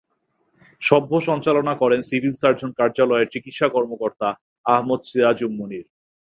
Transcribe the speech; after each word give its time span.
সভা 0.81 1.19
সঞ্চালনা 1.29 1.73
করেন 1.75 1.99
সিভিল 2.01 2.33
সার্জন 2.33 2.71
কার্যালয়ের 2.79 3.31
চিকিৎসা 3.33 3.67
কর্মকর্তা 3.69 4.27
আহমদ 4.65 5.01
সিরাজুম 5.09 5.51
মুনীর। 5.57 5.85